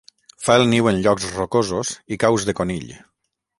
[0.45, 2.91] Fa el niu en llocs rocosos i caus de conill.